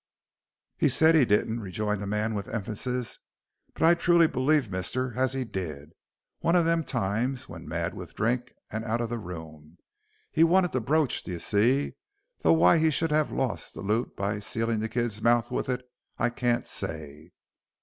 [0.77, 3.19] "He said he didn't," rejoined the man with emphasis,
[3.75, 5.91] "but I truly believe, mister, as he did,
[6.39, 9.77] one of them times, when mad with drink and out of the room.
[10.31, 11.93] He wanted the brooch, d'ye see,
[12.39, 15.83] though why he should have lost the loot by sealin' the kid's mouth with it
[16.17, 17.33] I can't say."